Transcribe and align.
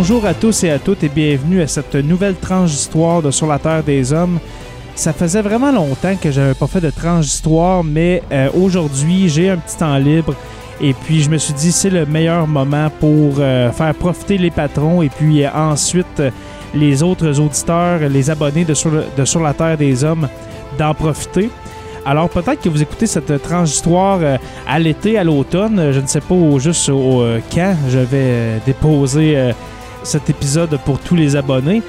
Bonjour 0.00 0.24
à 0.24 0.32
tous 0.32 0.64
et 0.64 0.70
à 0.70 0.78
toutes 0.78 1.04
et 1.04 1.10
bienvenue 1.10 1.60
à 1.60 1.66
cette 1.66 1.94
nouvelle 1.94 2.34
tranche 2.34 2.70
d'histoire 2.70 3.20
de 3.20 3.30
Sur 3.30 3.46
la 3.46 3.58
Terre 3.58 3.82
des 3.82 4.14
Hommes. 4.14 4.38
Ça 4.94 5.12
faisait 5.12 5.42
vraiment 5.42 5.70
longtemps 5.70 6.16
que 6.16 6.30
j'avais 6.30 6.54
pas 6.54 6.66
fait 6.66 6.80
de 6.80 6.88
tranche 6.88 7.26
d'histoire, 7.26 7.84
mais 7.84 8.22
euh, 8.32 8.48
aujourd'hui 8.54 9.28
j'ai 9.28 9.50
un 9.50 9.58
petit 9.58 9.76
temps 9.76 9.98
libre 9.98 10.34
et 10.80 10.94
puis 10.94 11.20
je 11.20 11.28
me 11.28 11.36
suis 11.36 11.52
dit 11.52 11.70
c'est 11.70 11.90
le 11.90 12.06
meilleur 12.06 12.46
moment 12.46 12.88
pour 12.98 13.34
euh, 13.40 13.70
faire 13.72 13.94
profiter 13.94 14.38
les 14.38 14.50
patrons 14.50 15.02
et 15.02 15.10
puis 15.10 15.44
euh, 15.44 15.50
ensuite 15.54 16.22
les 16.74 17.02
autres 17.02 17.38
auditeurs, 17.38 18.00
les 18.08 18.30
abonnés 18.30 18.64
de 18.64 18.72
Sur, 18.72 19.42
la 19.42 19.52
Terre 19.52 19.76
des 19.76 20.02
Hommes 20.02 20.28
d'en 20.78 20.94
profiter. 20.94 21.50
Alors 22.06 22.30
peut-être 22.30 22.62
que 22.62 22.70
vous 22.70 22.80
écoutez 22.80 23.06
cette 23.06 23.42
tranche 23.42 23.68
d'histoire 23.68 24.20
à 24.66 24.78
l'été, 24.78 25.18
à 25.18 25.24
l'automne, 25.24 25.92
je 25.92 26.00
ne 26.00 26.06
sais 26.06 26.22
pas 26.22 26.36
juste 26.56 26.88
au, 26.88 27.22
quand 27.52 27.74
je 27.90 27.98
vais 27.98 28.62
déposer 28.64 29.52
cet 30.02 30.30
épisode 30.30 30.78
pour 30.84 30.98
tous 30.98 31.16
les 31.16 31.36
abonnés. 31.36 31.82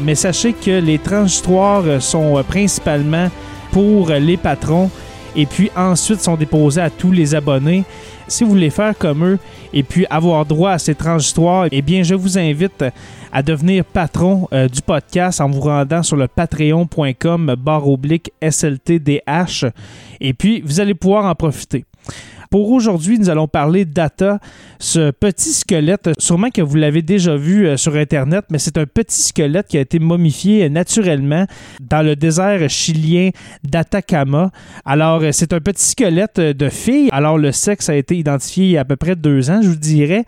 Mais 0.00 0.14
sachez 0.14 0.52
que 0.52 0.80
les 0.80 1.00
euh, 1.08 2.00
sont 2.00 2.38
euh, 2.38 2.42
principalement 2.42 3.30
pour 3.70 4.08
les 4.10 4.36
patrons 4.36 4.90
et 5.36 5.46
puis 5.46 5.70
ensuite 5.76 6.20
sont 6.20 6.36
déposées 6.36 6.80
à 6.80 6.90
tous 6.90 7.12
les 7.12 7.34
abonnés. 7.34 7.84
Si 8.26 8.44
vous 8.44 8.50
voulez 8.50 8.70
faire 8.70 8.96
comme 8.96 9.24
eux 9.24 9.38
et 9.72 9.82
puis 9.82 10.06
avoir 10.08 10.46
droit 10.46 10.70
à 10.70 10.78
ces 10.78 10.94
tranches 10.94 11.22
d'histoire, 11.22 11.66
eh 11.70 11.82
bien 11.82 12.02
je 12.02 12.14
vous 12.14 12.38
invite 12.38 12.84
à 13.32 13.42
devenir 13.42 13.84
patron 13.84 14.48
euh, 14.52 14.68
du 14.68 14.80
podcast 14.80 15.40
en 15.40 15.50
vous 15.50 15.60
rendant 15.60 16.02
sur 16.02 16.16
le 16.16 16.28
patreon.com 16.28 17.54
barre 17.58 17.88
oblique 17.88 18.32
SLTDH 18.40 19.66
et 20.20 20.32
puis 20.32 20.62
vous 20.64 20.80
allez 20.80 20.94
pouvoir 20.94 21.26
en 21.26 21.34
profiter. 21.34 21.84
Pour 22.50 22.70
aujourd'hui, 22.70 23.18
nous 23.18 23.30
allons 23.30 23.48
parler 23.48 23.84
data, 23.84 24.38
ce 24.78 25.10
petit 25.10 25.52
squelette, 25.52 26.10
sûrement 26.18 26.50
que 26.50 26.62
vous 26.62 26.76
l'avez 26.76 27.02
déjà 27.02 27.36
vu 27.36 27.66
euh, 27.66 27.76
sur 27.76 27.96
Internet, 27.96 28.44
mais 28.50 28.58
c'est 28.58 28.78
un 28.78 28.86
petit 28.86 29.22
squelette 29.22 29.66
qui 29.68 29.78
a 29.78 29.80
été 29.80 29.98
momifié 29.98 30.68
naturellement 30.68 31.46
dans 31.80 32.02
le 32.02 32.16
désert 32.16 32.68
chilien 32.68 33.30
d'Atacama. 33.62 34.50
Alors, 34.84 35.22
euh, 35.22 35.30
c'est 35.32 35.52
un 35.52 35.60
petit 35.60 35.84
squelette 35.84 36.38
euh, 36.38 36.52
de 36.52 36.68
fille. 36.68 37.08
Alors, 37.12 37.38
le 37.38 37.52
sexe 37.52 37.88
a 37.88 37.96
été 37.96 38.16
identifié 38.16 38.64
il 38.66 38.70
y 38.72 38.76
a 38.76 38.80
à 38.80 38.84
peu 38.84 38.96
près 38.96 39.16
deux 39.16 39.50
ans, 39.50 39.60
je 39.62 39.68
vous 39.68 39.76
dirais. 39.76 40.24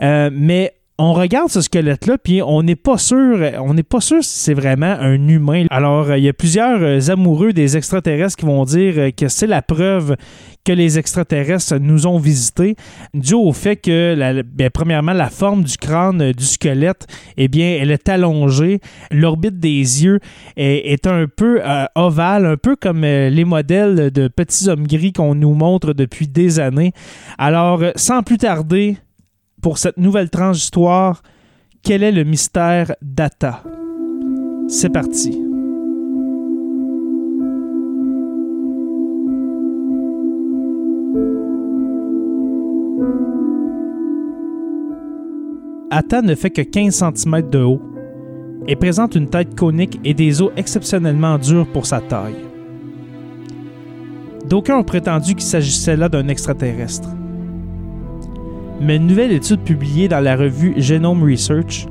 Mais 0.00 0.77
on 1.00 1.12
regarde 1.12 1.48
ce 1.48 1.60
squelette-là, 1.60 2.18
puis 2.18 2.42
on 2.42 2.64
n'est 2.64 2.74
pas 2.74 2.98
sûr, 2.98 3.38
on 3.60 3.72
n'est 3.72 3.84
pas 3.84 4.00
sûr 4.00 4.22
si 4.24 4.36
c'est 4.40 4.54
vraiment 4.54 4.96
un 4.98 5.28
humain. 5.28 5.66
Alors, 5.70 6.10
euh, 6.10 6.18
il 6.18 6.24
y 6.24 6.28
a 6.28 6.32
plusieurs 6.32 6.82
euh, 6.82 6.98
amoureux 7.08 7.52
des 7.52 7.76
extraterrestres 7.76 8.36
qui 8.36 8.46
vont 8.46 8.64
dire 8.64 8.94
euh, 8.96 9.10
que 9.12 9.28
c'est 9.28 9.46
la 9.46 9.62
preuve 9.62 10.16
que 10.64 10.72
les 10.72 10.98
extraterrestres 10.98 11.76
nous 11.76 12.08
ont 12.08 12.18
visités, 12.18 12.74
dû 13.14 13.34
au 13.34 13.52
fait 13.52 13.76
que, 13.76 14.42
bien, 14.42 14.70
premièrement, 14.70 15.12
la 15.12 15.30
forme 15.30 15.62
du 15.62 15.76
crâne 15.78 16.32
du 16.32 16.44
squelette, 16.44 17.06
eh 17.36 17.46
bien, 17.46 17.78
elle 17.80 17.92
est 17.92 18.08
allongée, 18.08 18.80
l'orbite 19.12 19.60
des 19.60 20.04
yeux 20.04 20.18
est, 20.56 21.06
un 21.06 21.26
peu 21.26 21.62
ovale, 21.94 22.44
un 22.44 22.56
peu 22.58 22.76
comme 22.76 23.00
les 23.00 23.44
modèles 23.46 24.10
de 24.10 24.28
petits 24.28 24.68
hommes 24.68 24.86
gris 24.86 25.14
qu'on 25.14 25.34
nous 25.34 25.54
montre 25.54 25.94
depuis 25.94 26.28
des 26.28 26.60
années. 26.60 26.92
Alors, 27.38 27.82
sans 27.96 28.22
plus 28.22 28.36
tarder, 28.36 28.98
pour 29.60 29.78
cette 29.78 29.98
nouvelle 29.98 30.30
tranche 30.30 30.56
d'histoire, 30.56 31.22
quel 31.82 32.02
est 32.02 32.12
le 32.12 32.24
mystère 32.24 32.94
Data? 33.02 33.62
C'est 34.68 34.90
parti. 34.90 35.42
Atta 45.90 46.22
ne 46.22 46.34
fait 46.34 46.50
que 46.50 46.62
15 46.62 46.94
cm 46.94 47.50
de 47.50 47.60
haut 47.60 47.82
et 48.66 48.76
présente 48.76 49.14
une 49.14 49.28
tête 49.28 49.54
conique 49.54 49.98
et 50.04 50.12
des 50.12 50.42
os 50.42 50.52
exceptionnellement 50.56 51.38
durs 51.38 51.66
pour 51.72 51.86
sa 51.86 52.00
taille. 52.00 52.44
D'aucuns 54.46 54.76
ont 54.76 54.84
prétendu 54.84 55.34
qu'il 55.34 55.46
s'agissait 55.46 55.96
là 55.96 56.08
d'un 56.08 56.28
extraterrestre. 56.28 57.08
Mais 58.80 58.96
une 58.96 59.08
nouvelle 59.08 59.32
étude 59.32 59.60
publiée 59.60 60.06
dans 60.06 60.20
la 60.20 60.36
revue 60.36 60.74
Genome 60.76 61.24
Research 61.24 61.86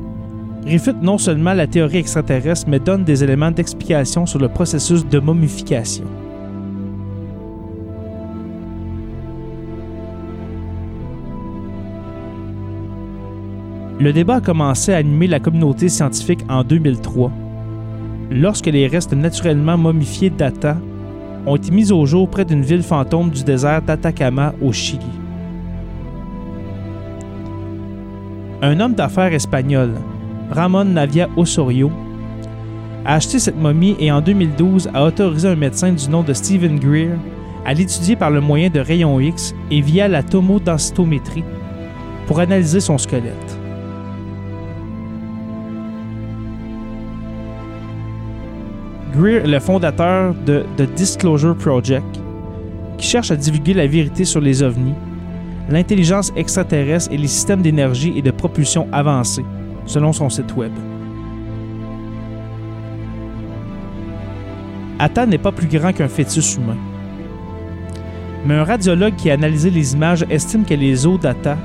réfute 0.66 1.02
non 1.02 1.18
seulement 1.18 1.54
la 1.54 1.68
théorie 1.68 1.98
extraterrestre, 1.98 2.68
mais 2.70 2.80
donne 2.80 3.04
des 3.04 3.24
éléments 3.24 3.52
d'explication 3.52 4.26
sur 4.26 4.40
le 4.40 4.48
processus 4.48 5.06
de 5.06 5.20
momification. 5.20 6.06
Le 14.00 14.14
débat 14.14 14.36
a 14.36 14.42
commencé 14.42 14.94
à 14.94 14.98
animer 14.98 15.28
la 15.28 15.40
communauté 15.40 15.90
scientifique 15.90 16.46
en 16.48 16.64
2003, 16.64 17.32
lorsque 18.32 18.68
les 18.68 18.88
restes 18.88 19.14
naturellement 19.14 19.78
momifiés 19.78 20.30
d'Ata 20.30 20.78
ont 21.46 21.56
été 21.56 21.72
mis 21.72 21.92
au 21.92 22.06
jour 22.06 22.30
près 22.30 22.46
d'une 22.46 22.62
ville 22.62 22.84
fantôme 22.84 23.32
du 23.32 23.44
désert 23.44 23.82
d'Atacama 23.82 24.54
au 24.62 24.72
Chili. 24.72 25.27
Un 28.62 28.80
homme 28.80 28.96
d'affaires 28.96 29.34
espagnol, 29.34 29.92
Ramon 30.50 30.86
Navia 30.86 31.30
Osorio, 31.38 31.92
a 33.06 33.14
acheté 33.16 33.38
cette 33.38 33.60
momie 33.60 33.96
et 34.00 34.12
en 34.12 34.20
2012 34.20 34.90
a 34.96 35.06
autorisé 35.06 35.48
un 35.48 35.56
médecin 35.56 35.92
du 35.92 36.10
nom 36.10 36.24
de 36.24 36.34
Stephen 36.34 36.80
Greer 36.80 37.12
à 37.66 37.76
l'étudier 37.76 38.16
par 38.16 38.32
le 38.32 38.42
moyen 38.42 38.72
de 38.72 38.80
rayons 38.80 39.20
X 39.20 39.54
et 39.70 39.82
via 39.82 40.08
la 40.08 40.24
tomodensitométrie 40.24 41.44
pour 42.26 42.40
analyser 42.40 42.80
son 42.80 42.98
squelette. 42.98 43.60
Greer 49.16 49.44
est 49.44 49.48
le 49.48 49.60
fondateur 49.60 50.34
de 50.48 50.66
The 50.78 50.94
Disclosure 50.96 51.56
Project, 51.56 52.20
qui 52.98 53.06
cherche 53.06 53.30
à 53.30 53.36
divulguer 53.36 53.76
la 53.76 53.86
vérité 53.86 54.26
sur 54.26 54.42
les 54.42 54.64
ovnis, 54.64 54.96
l'intelligence 55.70 56.32
extraterrestre 56.36 57.12
et 57.12 57.18
les 57.18 57.28
systèmes 57.28 57.62
d'énergie 57.62 58.14
et 58.16 58.22
de 58.22 58.32
propulsion 58.32 58.88
avancés, 58.92 59.46
selon 59.86 60.14
son 60.14 60.30
site 60.30 60.56
web. 60.56 60.72
Atta 65.00 65.26
n'est 65.26 65.38
pas 65.38 65.52
plus 65.52 65.68
grand 65.68 65.94
qu'un 65.94 66.08
fœtus 66.08 66.56
humain. 66.56 66.78
Mais 68.46 68.56
un 68.56 68.64
radiologue 68.64 69.16
qui 69.16 69.30
a 69.30 69.34
analysé 69.34 69.70
les 69.70 69.94
images 69.94 70.26
estime 70.30 70.64
que 70.66 70.74
les 70.74 71.06
os 71.06 71.20
d'Atta 71.20 71.58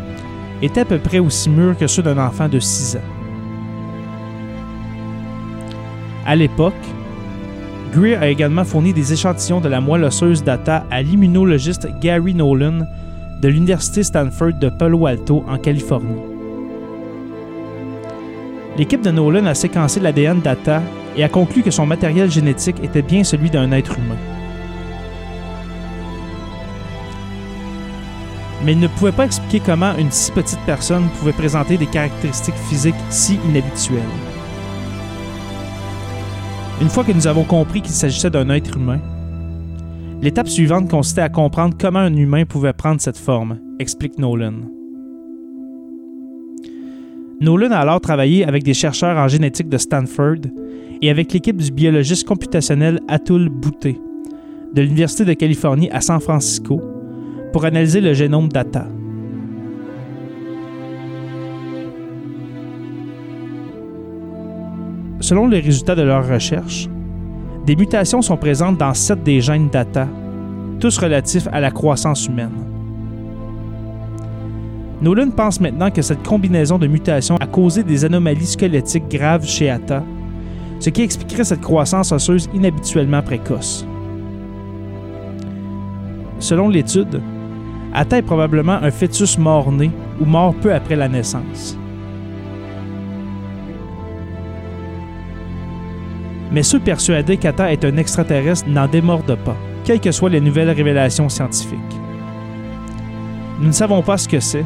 étaient 0.60 0.81
à 0.81 0.84
peu 0.84 0.98
près 0.98 1.19
aussi 1.19 1.48
mûrs 1.48 1.76
que 1.76 1.87
ceux 1.87 2.02
d'un 2.02 2.19
enfant 2.19 2.48
de 2.48 2.58
6 2.58 2.96
ans. 2.96 3.00
À 6.26 6.37
l'époque, 6.37 6.75
Greer 7.93 8.16
a 8.16 8.28
également 8.28 8.64
fourni 8.64 8.93
des 8.93 9.12
échantillons 9.12 9.60
de 9.60 9.69
la 9.69 9.81
moelle 9.81 10.05
osseuse 10.05 10.43
data 10.43 10.87
à 10.90 11.02
l'immunologiste 11.02 11.88
Gary 12.00 12.34
Nolan 12.34 12.87
de 13.42 13.48
l'Université 13.48 14.04
Stanford 14.04 14.52
de 14.60 14.68
Palo 14.68 15.04
Alto 15.04 15.44
en 15.48 15.58
Californie. 15.58 16.22
L'équipe 18.78 19.02
de 19.02 19.10
Nolan 19.10 19.46
a 19.46 19.54
séquencé 19.54 19.98
l'ADN 19.98 20.40
data 20.40 20.80
et 21.16 21.24
a 21.24 21.28
conclu 21.28 21.62
que 21.62 21.72
son 21.72 21.84
matériel 21.84 22.30
génétique 22.30 22.76
était 22.84 23.02
bien 23.02 23.24
celui 23.24 23.50
d'un 23.50 23.72
être 23.72 23.98
humain. 23.98 24.16
Mais 28.64 28.74
il 28.74 28.78
ne 28.78 28.86
pouvait 28.86 29.10
pas 29.10 29.24
expliquer 29.24 29.58
comment 29.58 29.96
une 29.96 30.12
si 30.12 30.30
petite 30.30 30.60
personne 30.64 31.08
pouvait 31.18 31.32
présenter 31.32 31.76
des 31.76 31.86
caractéristiques 31.86 32.54
physiques 32.68 32.94
si 33.10 33.40
inhabituelles. 33.48 34.02
Une 36.80 36.88
fois 36.88 37.02
que 37.02 37.12
nous 37.12 37.26
avons 37.26 37.42
compris 37.42 37.82
qu'il 37.82 37.92
s'agissait 37.92 38.30
d'un 38.30 38.48
être 38.50 38.76
humain, 38.76 39.00
l'étape 40.22 40.48
suivante 40.48 40.88
consistait 40.88 41.20
à 41.20 41.28
comprendre 41.28 41.76
comment 41.78 41.98
un 41.98 42.14
humain 42.14 42.44
pouvait 42.44 42.72
prendre 42.72 43.00
cette 43.00 43.19
forme, 43.19 43.58
explique 43.80 44.19
Nolan. 44.19 44.54
Nolan 47.40 47.72
a 47.72 47.78
alors 47.78 48.00
travaillé 48.00 48.46
avec 48.46 48.62
des 48.62 48.72
chercheurs 48.72 49.19
en 49.19 49.26
génétique 49.26 49.69
de 49.69 49.76
Stanford 49.76 50.36
et 51.02 51.10
avec 51.10 51.32
l'équipe 51.32 51.56
du 51.56 51.72
biologiste 51.72 52.26
computationnel 52.26 53.00
Atul 53.08 53.48
Boutte 53.48 53.88
de 54.72 54.80
l'Université 54.80 55.24
de 55.24 55.32
Californie 55.32 55.90
à 55.90 56.00
San 56.00 56.20
Francisco 56.20 56.80
pour 57.52 57.64
analyser 57.64 58.00
le 58.00 58.14
génome 58.14 58.48
data. 58.48 58.86
Selon 65.19 65.48
les 65.48 65.60
résultats 65.60 65.96
de 65.96 66.02
leurs 66.02 66.28
recherches, 66.28 66.88
des 67.64 67.76
mutations 67.76 68.22
sont 68.22 68.36
présentes 68.36 68.78
dans 68.78 68.94
sept 68.94 69.22
des 69.22 69.40
gènes 69.40 69.68
data, 69.68 70.08
tous 70.80 70.98
relatifs 70.98 71.46
à 71.52 71.60
la 71.60 71.70
croissance 71.70 72.26
humaine. 72.26 72.50
Nolan 75.00 75.30
pense 75.30 75.60
maintenant 75.60 75.90
que 75.90 76.02
cette 76.02 76.22
combinaison 76.22 76.78
de 76.78 76.86
mutations 76.86 77.36
a 77.36 77.46
causé 77.46 77.82
des 77.82 78.04
anomalies 78.04 78.46
squelettiques 78.46 79.08
graves 79.08 79.46
chez 79.46 79.70
Atta, 79.70 80.02
ce 80.80 80.90
qui 80.90 81.02
expliquerait 81.02 81.44
cette 81.44 81.60
croissance 81.60 82.12
osseuse 82.12 82.48
inhabituellement 82.52 83.22
précoce. 83.22 83.86
Selon 86.38 86.68
l'étude, 86.68 87.20
Atta 87.94 88.18
est 88.18 88.22
probablement 88.22 88.72
un 88.82 88.90
fœtus 88.90 89.38
mort-né 89.38 89.90
ou 90.20 90.24
mort 90.24 90.54
peu 90.54 90.74
après 90.74 90.96
la 90.96 91.08
naissance. 91.08 91.78
Mais 96.52 96.62
ceux 96.62 96.81
persuadés 96.81 97.38
qu'Atta 97.38 97.72
est 97.72 97.84
un 97.84 97.96
extraterrestre 97.96 98.69
n'en 98.69 98.87
démordent 98.87 99.38
pas, 99.44 99.56
quelles 99.84 100.00
que 100.00 100.12
soient 100.12 100.31
les 100.31 100.40
nouvelles 100.40 100.70
révélations 100.70 101.28
scientifiques. 101.28 101.78
Nous 103.60 103.69
ne 103.69 103.72
savons 103.72 104.02
pas 104.02 104.19
ce 104.19 104.28
que 104.28 104.40
c'est, 104.40 104.64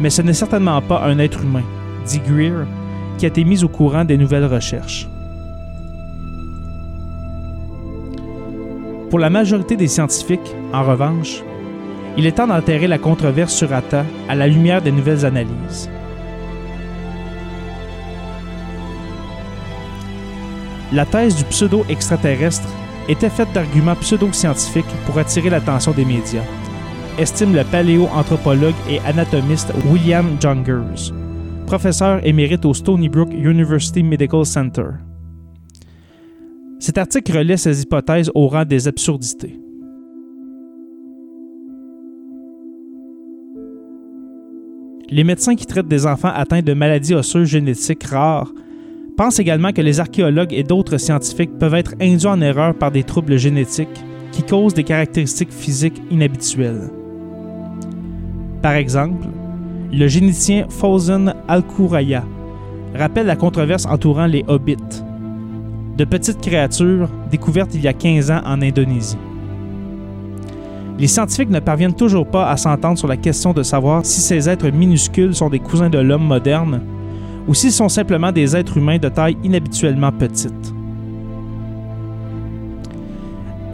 mais 0.00 0.10
ce 0.10 0.22
n'est 0.22 0.32
certainement 0.32 0.80
pas 0.82 1.02
un 1.04 1.18
être 1.18 1.42
humain, 1.42 1.62
dit 2.06 2.20
Greer, 2.20 2.66
qui 3.18 3.26
a 3.26 3.28
été 3.28 3.44
mis 3.44 3.62
au 3.62 3.68
courant 3.68 4.04
des 4.04 4.16
nouvelles 4.16 4.46
recherches. 4.46 5.08
Pour 9.10 9.20
la 9.20 9.30
majorité 9.30 9.76
des 9.76 9.86
scientifiques, 9.86 10.54
en 10.72 10.82
revanche, 10.82 11.44
il 12.16 12.26
est 12.26 12.32
temps 12.32 12.48
d'enterrer 12.48 12.88
la 12.88 12.98
controverse 12.98 13.54
sur 13.54 13.72
Atta 13.72 14.04
à 14.28 14.34
la 14.34 14.48
lumière 14.48 14.82
des 14.82 14.90
nouvelles 14.90 15.24
analyses. 15.24 15.88
La 20.94 21.04
thèse 21.04 21.34
du 21.34 21.44
pseudo-extraterrestre 21.46 22.68
était 23.08 23.28
faite 23.28 23.52
d'arguments 23.52 23.96
pseudo-scientifiques 23.96 24.84
pour 25.06 25.18
attirer 25.18 25.50
l'attention 25.50 25.90
des 25.90 26.04
médias, 26.04 26.44
estime 27.18 27.52
le 27.52 27.64
paléoanthropologue 27.64 28.76
et 28.88 29.00
anatomiste 29.00 29.72
William 29.90 30.36
Jungers, 30.40 31.12
professeur 31.66 32.24
émérite 32.24 32.64
au 32.64 32.72
Stony 32.72 33.08
Brook 33.08 33.30
University 33.32 34.04
Medical 34.04 34.46
Center. 34.46 34.86
Cet 36.78 36.96
article 36.96 37.38
relaie 37.38 37.56
ces 37.56 37.82
hypothèses 37.82 38.30
au 38.32 38.46
rang 38.46 38.64
des 38.64 38.86
absurdités. 38.86 39.58
Les 45.10 45.24
médecins 45.24 45.56
qui 45.56 45.66
traitent 45.66 45.88
des 45.88 46.06
enfants 46.06 46.32
atteints 46.32 46.62
de 46.62 46.72
maladies 46.72 47.14
osseuses 47.14 47.48
génétiques 47.48 48.04
rares 48.04 48.52
pensent 49.16 49.38
également 49.38 49.72
que 49.72 49.80
les 49.80 50.00
archéologues 50.00 50.52
et 50.52 50.64
d'autres 50.64 50.98
scientifiques 50.98 51.58
peuvent 51.58 51.74
être 51.74 51.94
induits 52.00 52.26
en 52.26 52.40
erreur 52.40 52.74
par 52.74 52.90
des 52.90 53.04
troubles 53.04 53.36
génétiques 53.36 54.04
qui 54.32 54.42
causent 54.42 54.74
des 54.74 54.84
caractéristiques 54.84 55.52
physiques 55.52 56.02
inhabituelles. 56.10 56.90
Par 58.62 58.72
exemple, 58.72 59.26
le 59.92 60.08
généticien 60.08 60.66
Fawzan 60.68 61.34
Al-Kouraya 61.46 62.24
rappelle 62.94 63.26
la 63.26 63.36
controverse 63.36 63.86
entourant 63.86 64.26
les 64.26 64.44
hobbits, 64.48 65.02
de 65.96 66.04
petites 66.04 66.40
créatures 66.40 67.08
découvertes 67.30 67.74
il 67.74 67.82
y 67.82 67.88
a 67.88 67.92
15 67.92 68.30
ans 68.30 68.40
en 68.44 68.60
Indonésie. 68.62 69.18
Les 70.98 71.08
scientifiques 71.08 71.50
ne 71.50 71.60
parviennent 71.60 71.94
toujours 71.94 72.26
pas 72.26 72.48
à 72.48 72.56
s'entendre 72.56 72.98
sur 72.98 73.08
la 73.08 73.16
question 73.16 73.52
de 73.52 73.62
savoir 73.62 74.04
si 74.04 74.20
ces 74.20 74.48
êtres 74.48 74.70
minuscules 74.70 75.34
sont 75.34 75.50
des 75.50 75.58
cousins 75.58 75.90
de 75.90 75.98
l'homme 75.98 76.24
moderne 76.24 76.80
ou 77.46 77.54
s'ils 77.54 77.72
sont 77.72 77.88
simplement 77.88 78.32
des 78.32 78.56
êtres 78.56 78.76
humains 78.76 78.98
de 78.98 79.08
taille 79.08 79.36
inhabituellement 79.44 80.12
petite. 80.12 80.74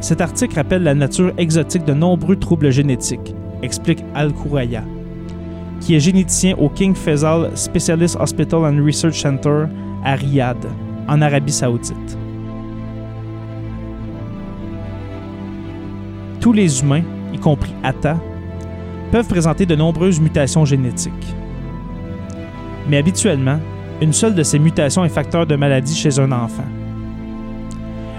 Cet 0.01 0.21
article 0.21 0.55
rappelle 0.57 0.83
la 0.83 0.95
nature 0.95 1.33
exotique 1.37 1.85
de 1.85 1.93
nombreux 1.93 2.37
troubles 2.37 2.71
génétiques, 2.71 3.35
explique 3.63 4.03
Al-Kouraya, 4.15 4.83
qui 5.81 5.95
est 5.95 6.01
généticien 6.01 6.55
au 6.57 6.69
King 6.69 6.95
Faisal 6.95 7.51
Specialist 7.55 8.17
Hospital 8.19 8.61
and 8.61 8.85
Research 8.85 9.21
Center 9.21 9.67
à 10.05 10.15
Riyad, 10.15 10.57
en 11.07 11.21
Arabie 11.21 11.53
saoudite. 11.53 12.19
Tous 16.41 16.55
les 16.55 16.81
humains, 16.81 17.03
y 17.35 17.39
compris 17.39 17.75
Atta, 17.83 18.17
peuvent 19.13 19.29
présenter 19.29 19.67
de 19.67 19.77
nombreuses 19.77 20.21
mutations 20.21 20.65
génétiques. 20.65 21.35
Mais 22.91 22.97
habituellement, 22.97 23.61
une 24.03 24.13
seule 24.13 24.35
de 24.35 24.43
ces 24.43 24.59
mutations 24.59 25.05
est 25.05 25.11
facteur 25.11 25.47
de 25.47 25.55
maladie 25.55 25.95
chez 25.95 26.19
un 26.19 26.33
enfant. 26.33 26.65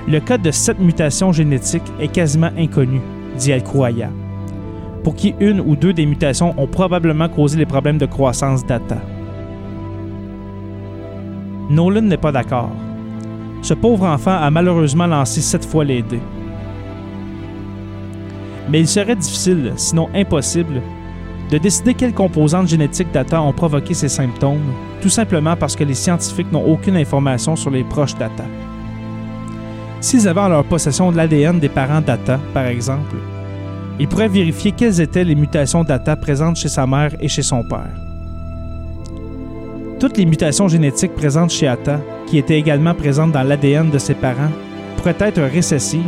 Le 0.08 0.22
code 0.22 0.42
de 0.44 0.52
cette 0.52 0.80
mutation 0.80 1.34
génétique 1.34 1.84
est 2.00 2.08
quasiment 2.08 2.52
inconnu, 2.58 3.02
dit 3.38 3.52
al 3.52 3.64
pour 5.04 5.16
qui 5.16 5.36
une 5.42 5.60
ou 5.60 5.76
deux 5.76 5.92
des 5.92 6.06
mutations 6.06 6.54
ont 6.58 6.68
probablement 6.68 7.28
causé 7.28 7.58
les 7.58 7.66
problèmes 7.66 7.98
de 7.98 8.06
croissance 8.06 8.66
d'Atta. 8.66 9.02
Nolan 11.70 12.04
n'est 12.04 12.18
pas 12.18 12.32
d'accord. 12.32 12.70
Ce 13.64 13.74
pauvre 13.74 14.06
enfant 14.06 14.38
a 14.38 14.50
malheureusement 14.52 15.08
lancé 15.08 15.42
sept 15.42 15.66
fois 15.66 15.84
les 15.84 16.02
dés. 16.02 16.22
Mais 18.70 18.80
il 18.80 18.88
serait 18.88 19.16
difficile, 19.16 19.74
sinon 19.76 20.08
impossible, 20.14 20.82
de 21.52 21.58
décider 21.58 21.94
quelles 21.94 22.14
composantes 22.14 22.70
génétiques 22.70 23.12
d'Atta 23.12 23.42
ont 23.42 23.52
provoqué 23.52 23.94
ces 23.94 24.08
symptômes, 24.08 24.74
tout 25.02 25.10
simplement 25.10 25.58
parce 25.58 25.76
que 25.76 25.84
les 25.84 25.94
scientifiques 25.94 26.52
n'ont 26.52 26.66
aucune 26.66 26.96
information 26.96 27.58
sur 27.58 27.70
les 27.70 27.84
proches 27.84 28.16
d'Atta. 28.16 28.46
S'ils 30.00 30.30
avaient 30.30 30.40
en 30.40 30.48
leur 30.48 30.64
possession 30.64 31.12
de 31.12 31.18
l'ADN 31.18 31.60
des 31.60 31.68
parents 31.68 32.00
d'Atta, 32.00 32.40
par 32.54 32.68
exemple, 32.68 33.18
ils 34.00 34.08
pourraient 34.08 34.30
vérifier 34.30 34.72
quelles 34.72 35.02
étaient 35.02 35.26
les 35.26 35.36
mutations 35.36 35.84
d'Atta 35.84 36.16
présentes 36.16 36.56
chez 36.56 36.70
sa 36.70 36.88
mère 36.88 37.12
et 37.20 37.28
chez 37.28 37.44
son 37.44 37.64
père. 37.64 37.92
Toutes 40.00 40.18
les 40.18 40.26
mutations 40.26 40.70
génétiques 40.70 41.16
présentes 41.16 41.52
chez 41.52 41.68
Atta, 41.68 42.00
qui 42.28 42.38
étaient 42.38 42.58
également 42.58 42.96
présentes 42.96 43.34
dans 43.34 43.44
l'ADN 43.44 43.90
de 43.92 44.00
ses 44.00 44.16
parents, 44.16 44.52
pourraient 44.96 45.18
être 45.20 45.42
récessives, 45.42 46.02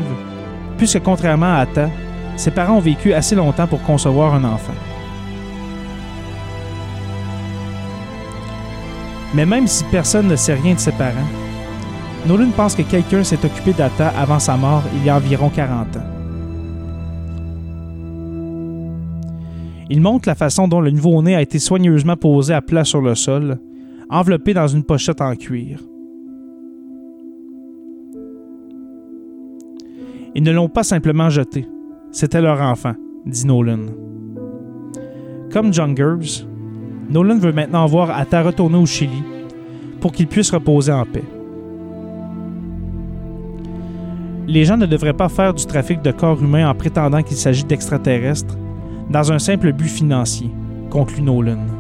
puisque 0.78 1.04
contrairement 1.04 1.54
à 1.54 1.60
Atta, 1.60 1.90
ses 2.38 2.50
parents 2.50 2.78
ont 2.78 2.80
vécu 2.80 3.14
assez 3.14 3.36
longtemps 3.36 3.68
pour 3.68 3.84
concevoir 3.84 4.34
un 4.34 4.46
enfant. 4.46 4.74
Mais 9.34 9.46
même 9.46 9.68
si 9.68 9.84
personne 9.86 10.28
ne 10.28 10.36
sait 10.36 10.54
rien 10.54 10.76
de 10.76 10.80
ses 10.80 10.92
parents, 10.92 11.28
Nolan 12.28 12.52
pense 12.56 12.76
que 12.76 12.84
quelqu'un 12.84 13.24
s'est 13.24 13.44
occupé 13.44 13.74
d'Atta 13.74 14.10
avant 14.10 14.40
sa 14.40 14.56
mort 14.56 14.84
il 14.96 15.06
y 15.06 15.10
a 15.10 15.18
environ 15.18 15.50
40 15.50 15.98
ans. 15.98 16.14
Il 19.90 20.02
montre 20.02 20.30
la 20.30 20.36
façon 20.36 20.68
dont 20.68 20.82
le 20.82 20.92
nouveau-né 20.92 21.36
a 21.36 21.42
été 21.42 21.60
soigneusement 21.60 22.16
posé 22.16 22.54
à 22.54 22.62
plat 22.62 22.84
sur 22.84 23.02
le 23.02 23.16
sol, 23.16 23.60
enveloppé 24.10 24.54
dans 24.54 24.68
une 24.68 24.84
pochette 24.84 25.22
en 25.22 25.36
cuir. 25.36 25.80
Ils 30.36 30.44
ne 30.44 30.52
l'ont 30.52 30.70
pas 30.70 30.84
simplement 30.84 31.30
jeté, 31.30 31.68
c'était 32.12 32.42
leur 32.42 32.62
enfant, 32.62 32.94
dit 33.26 33.46
Nolan. 33.46 33.86
Comme 35.52 35.74
Jungers, 35.74 36.48
Nolan 37.10 37.38
veut 37.38 37.52
maintenant 37.52 37.86
voir 37.86 38.12
Atta 38.12 38.42
retourner 38.44 38.78
au 38.78 38.86
Chili 38.86 39.24
pour 40.00 40.12
qu'il 40.12 40.28
puisse 40.28 40.52
reposer 40.52 40.92
en 40.92 41.06
paix. 41.06 41.24
Les 44.48 44.66
gens 44.66 44.78
ne 44.78 44.86
devraient 44.86 45.14
pas 45.14 45.30
faire 45.30 45.54
du 45.54 45.66
trafic 45.66 46.02
de 46.02 46.12
corps 46.12 46.42
humains 46.42 46.70
en 46.70 46.76
prétendant 46.76 47.24
qu'il 47.24 47.38
s'agit 47.38 47.64
d'extraterrestres 47.64 48.58
dans 49.10 49.32
un 49.32 49.40
simple 49.40 49.72
but 49.72 49.88
financier, 49.88 50.50
conclut 50.90 51.22
Nolan. 51.22 51.73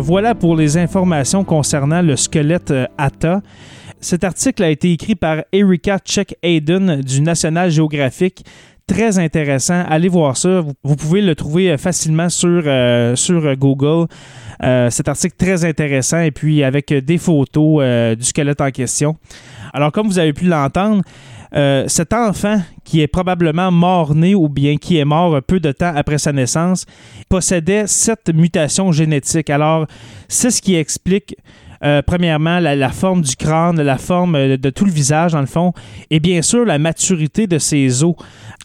Voilà 0.00 0.34
pour 0.34 0.56
les 0.56 0.76
informations 0.76 1.44
concernant 1.44 2.02
le 2.02 2.16
squelette 2.16 2.70
euh, 2.70 2.86
Atta. 2.96 3.40
Cet 4.00 4.24
article 4.24 4.62
a 4.62 4.70
été 4.70 4.92
écrit 4.92 5.14
par 5.14 5.42
Erika 5.52 5.98
Check 5.98 6.36
Hayden 6.42 7.00
du 7.00 7.20
National 7.20 7.70
Geographic. 7.70 8.44
Très 8.86 9.18
intéressant. 9.18 9.84
Allez 9.88 10.08
voir 10.08 10.36
ça. 10.36 10.62
Vous, 10.82 10.96
pouvez 10.96 11.20
le 11.20 11.34
trouver 11.34 11.70
euh, 11.70 11.76
facilement 11.76 12.28
sur, 12.28 12.62
sur 13.16 13.56
Google. 13.56 14.06
cet 14.90 15.08
article 15.08 15.36
très 15.36 15.64
intéressant 15.64 16.20
et 16.20 16.30
puis 16.30 16.62
avec 16.64 16.92
des 16.92 17.18
photos 17.18 18.16
du 18.16 18.24
squelette 18.24 18.60
en 18.60 18.70
question. 18.70 19.16
Alors, 19.72 19.92
comme 19.92 20.06
vous 20.06 20.18
avez 20.18 20.32
pu 20.32 20.46
l'entendre, 20.46 21.02
euh, 21.54 21.84
cet 21.86 22.12
enfant 22.12 22.60
qui 22.84 23.00
est 23.00 23.06
probablement 23.06 23.70
mort-né 23.70 24.34
ou 24.34 24.48
bien 24.48 24.76
qui 24.76 24.98
est 24.98 25.04
mort 25.04 25.40
peu 25.42 25.60
de 25.60 25.72
temps 25.72 25.92
après 25.94 26.18
sa 26.18 26.32
naissance 26.32 26.84
possédait 27.28 27.86
cette 27.86 28.34
mutation 28.34 28.92
génétique. 28.92 29.50
Alors, 29.50 29.86
c'est 30.28 30.50
ce 30.50 30.60
qui 30.60 30.74
explique 30.74 31.36
euh, 31.84 32.02
premièrement, 32.04 32.58
la, 32.58 32.88
forme 32.90 33.22
du 33.22 33.36
crâne, 33.36 33.80
la 33.80 33.98
forme 33.98 34.34
euh, 34.34 34.56
de, 34.56 34.68
tout 34.68 34.84
le 34.84 34.90
visage, 34.90 35.32
dans 35.32 35.40
le 35.40 35.46
fond, 35.46 35.72
et 36.10 36.18
bien 36.18 36.42
sûr 36.42 36.64
la 36.64 36.76
maturité 36.76 37.46
de 37.46 37.58
ses 37.58 38.02
os. 38.02 38.16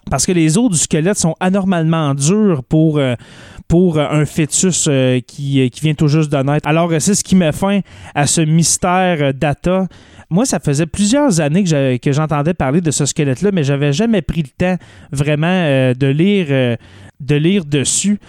Parce 0.10 0.26
que 0.26 0.32
les 0.32 0.58
os 0.58 0.70
du 0.70 0.78
squelette 0.78 1.18
sont 1.18 1.36
anormalement 1.40 2.16
durs 2.16 2.64
pour, 2.64 3.00
un 3.00 4.26
fœtus 4.26 4.90
qui, 5.28 5.70
qui, 5.70 5.82
vient 5.82 5.94
tout 5.94 6.08
juste 6.08 6.32
de 6.32 6.38
naître. 6.38 6.68
Alors, 6.68 6.92
c'est 7.00 7.16
ce 7.16 7.24
qui 7.24 7.36
met 7.36 7.52
fin 7.52 7.80
à 8.14 8.28
ce 8.28 8.42
mystère 8.42 9.34
data 9.34 9.88
moi, 10.34 10.46
ça 10.46 10.60
faisait 10.60 10.88
plusieurs 10.88 11.40
années 11.42 11.64
que 11.64 12.12
j'entendais 12.12 12.56
parler 12.56 12.82
de 12.82 12.90
ce 12.90 13.06
squelette-là, 13.06 13.52
mais 13.54 13.64
j'avais 13.64 13.94
jamais 13.94 14.24
pris 14.24 14.42
le 14.42 14.50
temps 14.50 14.78
vraiment 15.12 15.48
euh, 15.48 15.94
de 15.94 16.08
lire 16.08 16.48
euh, 16.50 16.76
de 17.20 17.36
lire 17.36 17.66
dessus 17.66 18.20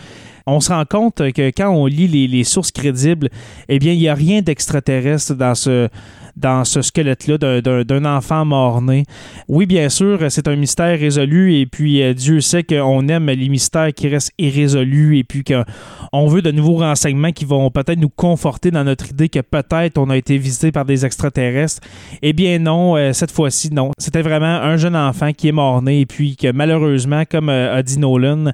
on 0.47 0.61
se 0.61 0.73
rend 0.73 0.85
compte 0.85 1.33
que 1.33 1.51
quand 1.51 1.71
on 1.71 1.87
lit 1.87 2.29
les, 2.29 2.45
sources 2.45 2.71
crédibles, 2.71 3.31
eh 3.69 3.79
bien, 3.79 3.93
il 3.93 3.99
n'y 3.99 4.09
a 4.09 4.15
rien 4.15 4.43
d'extraterrestre 4.43 5.35
dans 5.35 5.55
ce, 5.55 6.83
squelette-là 6.83 7.63
d'un 7.63 8.05
enfant 8.05 8.45
mort-né. 8.45 9.05
Oui, 9.49 9.65
bien 9.65 9.89
sûr, 9.89 10.19
c'est 10.29 10.47
un 10.47 10.57
mystère 10.57 10.99
résolu 10.99 11.55
et 11.55 11.67
puis 11.67 12.03
euh, 12.03 12.13
Dieu 12.13 12.41
sait 12.41 12.63
qu'on 12.63 13.09
aime 13.09 13.27
les 13.27 13.49
mystères 13.49 13.95
qui 13.95 14.09
restent 14.09 14.33
irrésolus 14.39 15.17
et 15.19 15.25
puis 15.25 15.45
qu'on 15.45 16.27
veut 16.27 16.43
de 16.43 16.51
nouveaux 16.51 16.77
renseignements 16.77 17.33
qui 17.33 17.47
vont 17.47 17.71
peut-être 17.71 17.99
nous 17.99 18.11
conforter 18.11 18.71
dans 18.71 18.85
notre 18.85 19.11
idée 19.11 19.29
que 19.31 19.41
peut-être 19.41 19.97
on 19.97 20.11
a 20.11 20.17
été 20.17 20.37
visité 20.37 20.73
par 20.73 20.85
des 20.85 21.07
extraterrestres. 21.07 21.81
Eh 22.21 22.35
bien 22.35 22.59
non, 22.59 22.97
euh, 22.97 23.13
cette 23.13 23.31
fois-ci, 23.31 23.73
non. 23.73 23.93
C'était 23.97 24.23
vraiment 24.23 24.47
un 24.47 24.77
jeune 24.77 24.97
enfant 24.97 25.33
qui 25.33 25.49
est 25.49 25.53
mort-né 25.53 26.01
et 26.01 26.07
puis 26.07 26.37
que 26.37 26.53
malheureusement, 26.53 27.23
comme 27.31 27.49
euh, 27.49 27.77
a 27.77 27.83
dit 27.83 27.99
Nolan, 27.99 28.53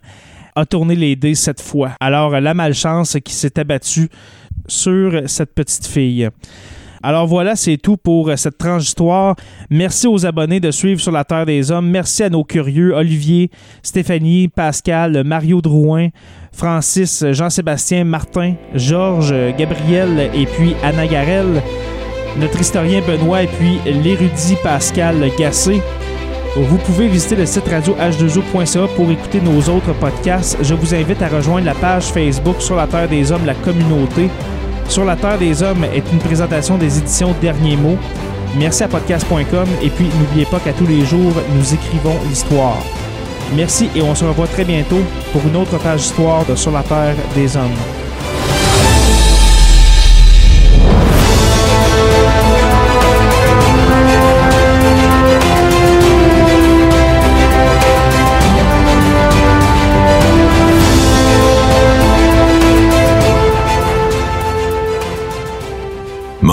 a 0.60 0.66
tourné 0.66 0.94
les 0.94 1.16
dés 1.16 1.34
cette 1.34 1.60
fois. 1.60 1.92
Alors, 2.00 2.38
la 2.40 2.54
malchance 2.54 3.16
qui 3.24 3.34
s'est 3.34 3.58
abattue 3.58 4.08
sur 4.66 5.22
cette 5.26 5.54
petite 5.54 5.86
fille. 5.86 6.28
Alors 7.02 7.26
voilà, 7.26 7.56
c'est 7.56 7.78
tout 7.78 7.96
pour 7.96 8.30
cette 8.36 8.58
tranche 8.58 8.82
d'histoire. 8.82 9.34
Merci 9.70 10.06
aux 10.06 10.26
abonnés 10.26 10.60
de 10.60 10.70
suivre 10.70 11.00
sur 11.00 11.12
la 11.12 11.24
Terre 11.24 11.46
des 11.46 11.70
Hommes. 11.70 11.88
Merci 11.88 12.24
à 12.24 12.28
nos 12.28 12.44
curieux 12.44 12.92
Olivier, 12.94 13.50
Stéphanie, 13.82 14.48
Pascal, 14.48 15.24
Mario 15.24 15.62
Drouin, 15.62 16.08
Francis, 16.52 17.24
Jean-Sébastien, 17.32 18.04
Martin, 18.04 18.54
Georges, 18.74 19.34
Gabriel 19.56 20.30
et 20.34 20.44
puis 20.44 20.74
Anna 20.82 21.06
Garel, 21.06 21.62
notre 22.38 22.60
historien 22.60 23.00
Benoît 23.00 23.44
et 23.44 23.48
puis 23.48 23.78
l'érudit 23.86 24.56
Pascal 24.62 25.16
Gassé. 25.38 25.80
Vous 26.56 26.78
pouvez 26.78 27.06
visiter 27.06 27.36
le 27.36 27.46
site 27.46 27.68
radio 27.68 27.94
h2o.ca 27.94 28.88
pour 28.96 29.08
écouter 29.10 29.40
nos 29.40 29.60
autres 29.72 29.92
podcasts. 29.94 30.58
Je 30.60 30.74
vous 30.74 30.94
invite 30.94 31.22
à 31.22 31.28
rejoindre 31.28 31.64
la 31.64 31.74
page 31.74 32.06
Facebook 32.06 32.60
Sur 32.60 32.74
la 32.74 32.88
Terre 32.88 33.08
des 33.08 33.30
Hommes, 33.30 33.46
la 33.46 33.54
communauté. 33.54 34.28
Sur 34.88 35.04
la 35.04 35.14
Terre 35.14 35.38
des 35.38 35.62
Hommes 35.62 35.84
est 35.84 36.02
une 36.12 36.18
présentation 36.18 36.76
des 36.76 36.98
éditions 36.98 37.36
Derniers 37.40 37.76
mots. 37.76 37.98
Merci 38.58 38.82
à 38.82 38.88
podcast.com 38.88 39.68
et 39.80 39.90
puis 39.90 40.08
n'oubliez 40.18 40.44
pas 40.46 40.58
qu'à 40.58 40.72
tous 40.72 40.86
les 40.86 41.04
jours, 41.04 41.34
nous 41.54 41.74
écrivons 41.74 42.18
l'histoire. 42.28 42.82
Merci 43.54 43.88
et 43.94 44.02
on 44.02 44.16
se 44.16 44.24
revoit 44.24 44.48
très 44.48 44.64
bientôt 44.64 45.02
pour 45.32 45.42
une 45.46 45.54
autre 45.54 45.78
page 45.78 46.00
d'histoire 46.00 46.44
de 46.46 46.56
Sur 46.56 46.72
la 46.72 46.82
Terre 46.82 47.14
des 47.36 47.56
Hommes. 47.56 47.99